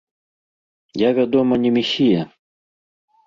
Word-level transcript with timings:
Я, 1.01 1.09
вядома, 1.19 1.59
не 1.65 1.71
месія. 1.77 2.21